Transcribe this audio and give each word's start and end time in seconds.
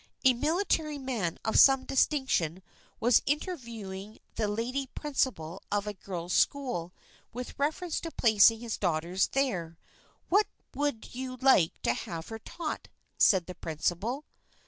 A 0.25 0.33
military 0.33 0.97
man 0.97 1.37
of 1.45 1.59
some 1.59 1.85
distinction 1.85 2.63
was 2.99 3.21
interviewing 3.27 4.17
the 4.33 4.47
lady 4.47 4.87
principal 4.95 5.61
of 5.71 5.85
a 5.85 5.93
girls' 5.93 6.33
school 6.33 6.91
with 7.33 7.53
reference 7.59 7.99
to 8.01 8.09
placing 8.09 8.61
his 8.61 8.77
daughter 8.79 9.15
there. 9.33 9.77
"What 10.27 10.47
would 10.73 11.13
you 11.13 11.35
like 11.37 11.79
to 11.83 11.93
have 11.93 12.29
her 12.29 12.39
taught?" 12.39 12.87
said 13.19 13.45
the 13.45 13.53
principal. 13.53 14.25